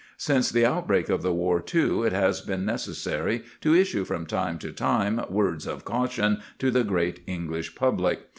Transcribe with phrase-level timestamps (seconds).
[0.17, 4.57] Since the outbreak of the war, too, it has been necessary to issue from time
[4.57, 8.21] to time words of caution to the great English public.